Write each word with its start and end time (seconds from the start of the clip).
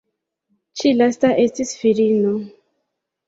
Ĉi 0.81 0.93
lasta 1.01 1.29
estis 1.43 1.73
virino. 1.81 2.31